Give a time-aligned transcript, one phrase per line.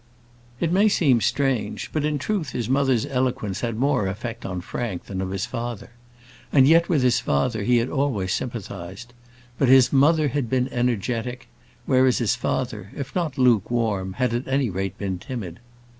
[0.59, 5.03] It may seem strange; but, in truth, his mother's eloquence had more effect on Frank
[5.05, 5.91] than that of his father:
[6.51, 9.13] and yet, with his father he had always sympathised.
[9.59, 11.49] But his mother had been energetic;
[11.85, 15.59] whereas, his father, if not lukewarm, had, at any rate, been timid.